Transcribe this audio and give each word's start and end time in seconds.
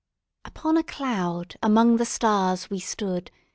Upon 0.45 0.77
a 0.77 0.83
cloud 0.83 1.57
among 1.61 1.97
the 1.97 2.05
stars 2.07 2.71
we 2.71 2.79
stood. 2.79 3.29